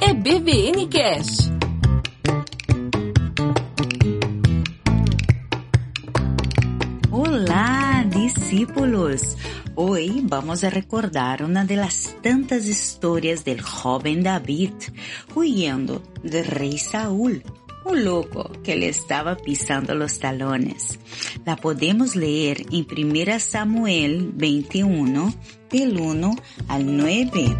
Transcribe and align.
É 0.00 0.14
BBN 0.14 0.88
Cash. 0.88 1.50
Olá, 7.10 8.04
discípulos! 8.08 9.36
Hoy 9.74 10.22
vamos 10.24 10.62
a 10.62 10.70
recordar 10.70 11.42
una 11.42 11.64
de 11.64 11.74
las 11.74 12.14
tantas 12.22 12.66
historias 12.66 13.44
del 13.44 13.60
joven 13.60 14.22
David 14.22 14.74
huyendo 15.34 16.04
del 16.22 16.44
rey 16.46 16.78
Saúl, 16.78 17.42
un 17.84 18.04
loco 18.04 18.50
que 18.62 18.76
le 18.76 18.88
estaba 18.88 19.36
pisando 19.36 19.94
los 19.94 20.18
talones. 20.18 20.98
La 21.44 21.56
podemos 21.56 22.16
leer 22.16 22.62
en 22.70 22.86
1 22.90 23.40
Samuel 23.40 24.30
21, 24.34 25.34
del 25.70 26.00
1 26.00 26.36
al 26.68 26.96
9. 26.96 27.56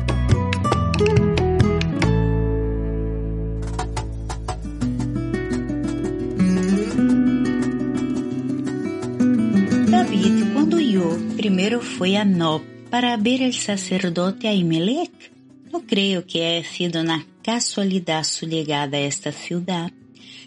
David, 9.89 10.53
cuando 10.53 10.77
huyó, 10.77 11.17
primero 11.37 11.81
fue 11.81 12.17
a 12.17 12.25
Nob 12.25 12.63
para 12.91 13.17
ver 13.17 13.43
el 13.43 13.55
sacerdote 13.55 14.49
Ahimelech. 14.49 15.33
No 15.73 15.83
creo 15.87 16.27
que 16.27 16.45
haya 16.45 16.69
sido 16.69 17.01
una 17.01 17.25
casualidad 17.43 18.25
su 18.25 18.47
llegada 18.47 18.99
a 18.99 19.03
esta 19.03 19.31
ciudad. 19.31 19.93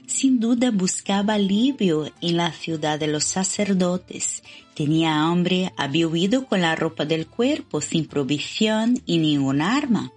Sin 0.06 0.40
duda 0.40 0.72
buscaba 0.72 1.36
alivio 1.36 2.12
en 2.22 2.38
la 2.38 2.52
ciudad 2.52 3.00
de 3.00 3.08
los 3.08 3.24
sacerdotes. 3.24 4.44
Tenía 4.76 5.22
hambre, 5.22 5.72
había 5.78 6.08
huido 6.08 6.46
con 6.46 6.62
la 6.62 6.76
ropa 6.76 7.06
del 7.06 7.26
cuerpo, 7.28 7.80
sin 7.80 8.06
provisión 8.06 9.02
y 9.06 9.18
ningún 9.18 9.62
arma. 9.62 10.12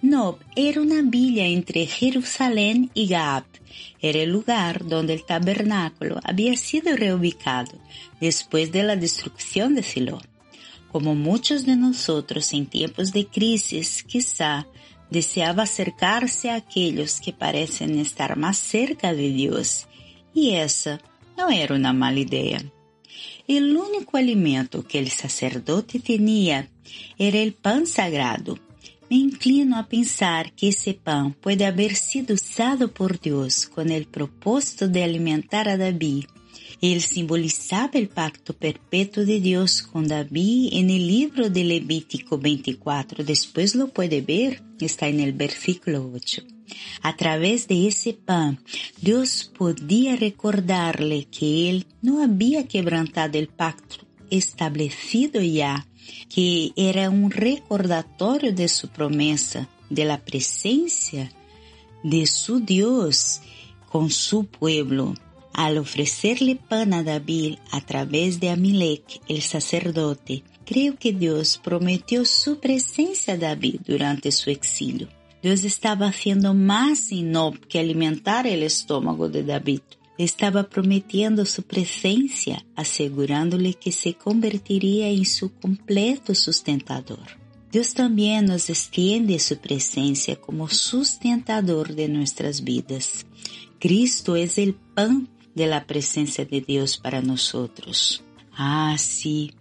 Nob 0.00 0.38
era 0.54 0.80
una 0.80 1.02
villa 1.02 1.44
entre 1.46 1.86
Jerusalén 1.86 2.90
y 2.94 3.08
Gab. 3.08 3.44
Era 4.00 4.20
el 4.20 4.30
lugar 4.30 4.86
donde 4.86 5.14
el 5.14 5.24
tabernáculo 5.24 6.20
había 6.22 6.56
sido 6.56 6.96
reubicado 6.96 7.72
después 8.20 8.70
de 8.70 8.84
la 8.84 8.94
destrucción 8.94 9.74
de 9.74 9.82
Silo. 9.82 10.20
Como 10.92 11.14
muchos 11.14 11.66
de 11.66 11.76
nosotros 11.76 12.52
en 12.52 12.66
tiempos 12.66 13.12
de 13.12 13.26
crisis, 13.26 14.04
quizá 14.04 14.66
deseaba 15.10 15.64
acercarse 15.64 16.50
a 16.50 16.56
aquellos 16.56 17.20
que 17.20 17.32
parecen 17.32 17.98
estar 17.98 18.36
más 18.36 18.58
cerca 18.58 19.12
de 19.14 19.30
Dios, 19.30 19.86
y 20.34 20.50
esa 20.54 21.00
no 21.36 21.50
era 21.50 21.74
una 21.74 21.92
mala 21.92 22.20
idea. 22.20 22.64
El 23.48 23.76
único 23.76 24.16
alimento 24.16 24.86
que 24.86 24.98
el 24.98 25.10
sacerdote 25.10 26.00
tenía 26.00 26.68
era 27.18 27.38
el 27.38 27.52
pan 27.52 27.86
sagrado. 27.86 28.58
Me 29.08 29.16
inclino 29.16 29.78
a 29.78 29.86
pensar 29.86 30.52
que 30.52 30.68
ese 30.68 30.94
pan 30.94 31.32
puede 31.32 31.64
haber 31.64 31.94
sido 31.94 32.34
usado 32.34 32.92
por 32.92 33.20
Dios 33.20 33.66
con 33.68 33.90
el 33.90 34.06
propósito 34.06 34.88
de 34.88 35.04
alimentar 35.04 35.68
a 35.68 35.76
David 35.76 36.24
él 36.80 37.00
simbolizaba 37.00 37.92
el 37.94 38.08
pacto 38.08 38.52
perpetuo 38.52 39.24
de 39.24 39.40
Dios 39.40 39.82
con 39.82 40.06
David 40.06 40.70
en 40.72 40.90
el 40.90 41.06
libro 41.06 41.48
de 41.48 41.64
Levítico 41.64 42.38
24. 42.38 43.24
Después 43.24 43.74
lo 43.74 43.88
puede 43.88 44.20
ver, 44.20 44.62
está 44.80 45.08
en 45.08 45.20
el 45.20 45.32
versículo 45.32 46.10
8. 46.14 46.42
A 47.02 47.16
través 47.16 47.68
de 47.68 47.86
ese 47.86 48.12
pan, 48.12 48.58
Dios 49.00 49.50
podía 49.56 50.16
recordarle 50.16 51.24
que 51.24 51.70
Él 51.70 51.86
no 52.02 52.22
había 52.22 52.66
quebrantado 52.66 53.38
el 53.38 53.48
pacto 53.48 54.04
establecido 54.30 55.40
ya, 55.40 55.86
que 56.28 56.72
era 56.76 57.08
un 57.08 57.30
recordatorio 57.30 58.52
de 58.52 58.68
su 58.68 58.88
promesa, 58.88 59.68
de 59.88 60.04
la 60.04 60.18
presencia 60.24 61.32
de 62.02 62.26
su 62.26 62.60
Dios 62.60 63.40
con 63.90 64.10
su 64.10 64.44
pueblo 64.44 65.14
al 65.56 65.78
ofrecerle 65.78 66.56
pan 66.56 66.92
a 66.92 67.02
David 67.02 67.56
a 67.72 67.80
través 67.80 68.40
de 68.40 68.50
Amilek, 68.50 69.22
el 69.26 69.40
sacerdote, 69.40 70.44
creo 70.66 70.96
que 70.98 71.14
Dios 71.14 71.58
prometió 71.64 72.26
su 72.26 72.60
presencia 72.60 73.34
a 73.34 73.38
David 73.38 73.80
durante 73.86 74.30
su 74.32 74.50
exilio. 74.50 75.08
Dios 75.42 75.64
estaba 75.64 76.08
haciendo 76.08 76.52
más 76.52 77.10
en 77.10 77.32
Nob 77.32 77.58
que 77.68 77.78
alimentar 77.78 78.46
el 78.46 78.62
estómago 78.62 79.30
de 79.30 79.44
David. 79.44 79.80
Estaba 80.18 80.68
prometiendo 80.68 81.46
su 81.46 81.62
presencia, 81.62 82.66
asegurándole 82.74 83.72
que 83.74 83.92
se 83.92 84.12
convertiría 84.12 85.08
en 85.08 85.24
su 85.24 85.54
completo 85.54 86.34
sustentador. 86.34 87.26
Dios 87.72 87.94
también 87.94 88.44
nos 88.44 88.68
extiende 88.68 89.38
su 89.38 89.56
presencia 89.56 90.36
como 90.36 90.68
sustentador 90.68 91.94
de 91.94 92.08
nuestras 92.08 92.62
vidas. 92.62 93.24
Cristo 93.78 94.36
es 94.36 94.58
el 94.58 94.74
pan 94.74 95.28
de 95.56 95.66
la 95.66 95.86
presencia 95.86 96.44
de 96.44 96.60
Dios 96.60 96.98
para 96.98 97.20
nosotros. 97.20 98.22
Ah, 98.56 98.94
sí, 98.98 99.52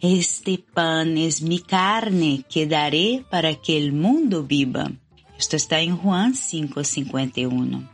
este 0.00 0.58
pan 0.58 1.16
es 1.16 1.42
mi 1.42 1.58
carne 1.58 2.44
que 2.48 2.66
daré 2.66 3.24
para 3.30 3.54
que 3.54 3.76
el 3.76 3.92
mundo 3.92 4.44
viva. 4.44 4.92
Esto 5.38 5.56
está 5.56 5.80
en 5.80 5.96
Juan 5.96 6.34
5:51. 6.34 7.88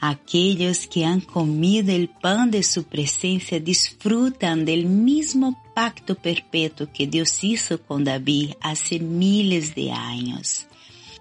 Aquellos 0.00 0.86
que 0.86 1.04
han 1.04 1.20
comido 1.20 1.92
el 1.92 2.08
pan 2.08 2.52
de 2.52 2.62
su 2.62 2.84
presencia 2.84 3.58
disfrutan 3.58 4.64
del 4.64 4.86
mismo 4.86 5.60
pacto 5.74 6.14
perpetuo 6.14 6.86
que 6.92 7.08
Dios 7.08 7.42
hizo 7.42 7.82
con 7.82 8.04
David 8.04 8.52
hace 8.60 9.00
miles 9.00 9.74
de 9.74 9.90
años. 9.90 10.68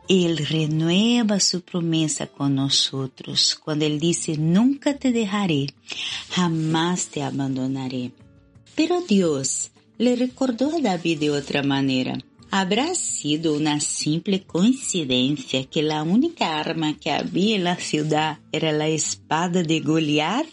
Él 0.09 0.37
renueva 0.37 1.39
su 1.41 1.61
promesa 1.61 2.27
con 2.27 2.55
nosotros 2.55 3.59
cuando 3.61 3.85
Él 3.85 3.99
dice, 3.99 4.37
nunca 4.37 4.97
te 4.97 5.11
dejaré, 5.11 5.67
jamás 6.29 7.07
te 7.07 7.23
abandonaré. 7.23 8.11
Pero 8.75 9.01
Dios 9.01 9.71
le 9.97 10.15
recordó 10.15 10.73
a 10.75 10.79
David 10.79 11.19
de 11.19 11.31
otra 11.31 11.61
manera. 11.61 12.17
¿Habrá 12.49 12.95
sido 12.95 13.53
una 13.55 13.81
simple 13.81 14.43
coincidencia 14.43 15.65
que 15.65 15.83
la 15.83 16.03
única 16.03 16.57
arma 16.57 16.97
que 16.97 17.11
había 17.11 17.57
en 17.57 17.65
la 17.65 17.75
ciudad 17.75 18.39
era 18.53 18.71
la 18.71 18.87
espada 18.87 19.63
de 19.63 19.81
Goliat? 19.81 20.47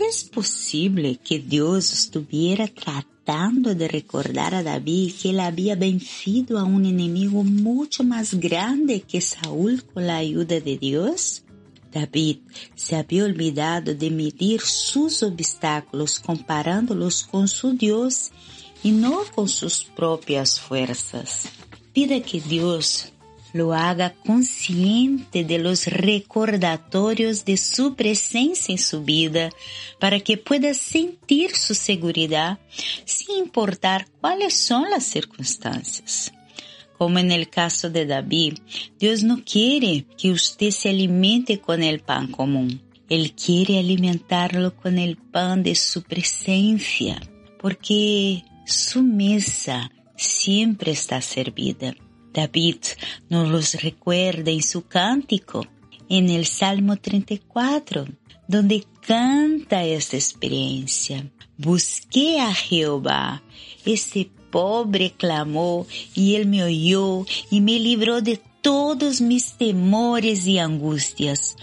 ¿Es 0.00 0.24
posible 0.24 1.20
que 1.22 1.38
Dios 1.38 1.92
estuviera 1.92 2.66
tratando 2.66 3.19
de 3.30 3.86
recordar 3.86 4.56
a 4.56 4.64
David 4.64 5.12
que 5.22 5.30
él 5.30 5.38
había 5.38 5.76
vencido 5.76 6.58
a 6.58 6.64
un 6.64 6.84
enemigo 6.84 7.44
mucho 7.44 8.02
más 8.02 8.34
grande 8.34 9.02
que 9.02 9.20
Saúl 9.20 9.84
con 9.84 10.08
la 10.08 10.16
ayuda 10.16 10.58
de 10.58 10.76
Dios? 10.76 11.44
David 11.92 12.38
se 12.74 12.96
había 12.96 13.24
olvidado 13.24 13.94
de 13.94 14.10
medir 14.10 14.60
sus 14.62 15.22
obstáculos 15.22 16.18
comparándolos 16.18 17.22
con 17.22 17.46
su 17.46 17.74
Dios 17.74 18.32
y 18.82 18.90
no 18.90 19.20
con 19.32 19.48
sus 19.48 19.84
propias 19.84 20.58
fuerzas. 20.58 21.44
Pida 21.92 22.20
que 22.20 22.40
Dios 22.40 23.12
lo 23.52 23.74
haga 23.74 24.14
consciente 24.26 25.44
de 25.44 25.58
los 25.58 25.86
recordatorios 25.86 27.44
de 27.44 27.56
su 27.56 27.94
presencia 27.94 28.72
en 28.72 28.78
su 28.78 29.02
vida 29.02 29.50
para 29.98 30.20
que 30.20 30.36
pueda 30.36 30.74
sentir 30.74 31.54
su 31.56 31.74
seguridad 31.74 32.58
sin 33.04 33.38
importar 33.38 34.06
cuáles 34.20 34.54
son 34.54 34.90
las 34.90 35.04
circunstancias. 35.04 36.32
Como 36.96 37.18
en 37.18 37.32
el 37.32 37.48
caso 37.48 37.88
de 37.88 38.04
David, 38.04 38.58
Dios 38.98 39.22
no 39.22 39.42
quiere 39.42 40.04
que 40.18 40.30
usted 40.30 40.70
se 40.70 40.90
alimente 40.90 41.58
con 41.58 41.82
el 41.82 42.00
pan 42.00 42.30
común. 42.30 42.82
Él 43.08 43.32
quiere 43.32 43.78
alimentarlo 43.78 44.76
con 44.76 44.98
el 44.98 45.16
pan 45.16 45.62
de 45.62 45.74
su 45.74 46.02
presencia, 46.02 47.20
porque 47.58 48.44
su 48.66 49.02
mesa 49.02 49.90
siempre 50.16 50.92
está 50.92 51.22
servida. 51.22 51.94
David 52.32 52.76
nos 53.28 53.48
los 53.48 53.74
recuerda 53.82 54.50
en 54.50 54.62
su 54.62 54.86
cántico, 54.86 55.66
en 56.08 56.28
el 56.30 56.46
Salmo 56.46 56.96
34, 56.96 58.06
donde 58.46 58.84
canta 59.06 59.84
esta 59.84 60.16
experiencia. 60.16 61.30
Busqué 61.56 62.40
a 62.40 62.54
Jehová, 62.54 63.42
ese 63.84 64.30
pobre 64.50 65.12
clamó 65.12 65.86
y 66.14 66.34
él 66.34 66.46
me 66.46 66.64
oyó 66.64 67.24
y 67.50 67.60
me 67.60 67.78
libró 67.78 68.20
de 68.20 68.40
todos 68.62 69.20
mis 69.20 69.52
temores 69.54 70.46
y 70.46 70.58
angustias. 70.58 71.56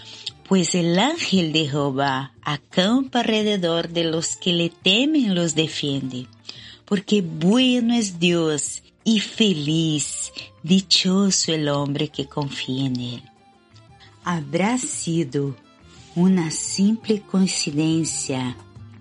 Pues 0.48 0.74
el 0.74 0.98
ángel 0.98 1.52
de 1.52 1.68
Jehová 1.68 2.32
acampa 2.42 3.20
alrededor 3.20 3.90
de 3.90 4.04
los 4.04 4.36
que 4.36 4.52
le 4.52 4.70
temen 4.70 5.34
los 5.34 5.54
defiende. 5.54 6.26
Porque 6.86 7.20
bueno 7.20 7.94
es 7.94 8.18
Dios 8.18 8.82
E 9.10 9.20
feliz, 9.20 10.30
dichoso 10.62 11.50
el 11.50 11.70
hombre 11.70 12.08
que 12.08 12.26
confía 12.26 12.84
en 12.88 13.00
él. 13.00 13.22
Habrá 14.22 14.76
sido 14.76 15.56
una 16.14 16.50
simple 16.50 17.22
coincidencia 17.22 18.54